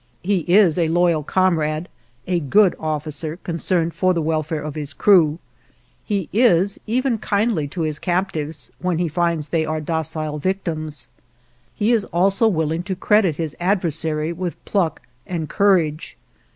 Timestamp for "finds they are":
9.07-9.79